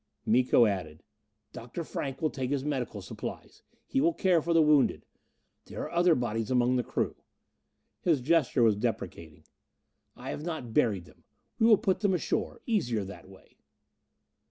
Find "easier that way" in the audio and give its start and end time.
12.65-13.57